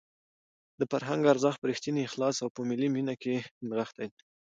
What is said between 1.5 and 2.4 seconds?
په رښتیني اخلاص